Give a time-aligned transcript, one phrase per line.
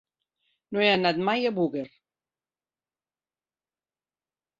[0.77, 1.83] No he anat mai a Búger.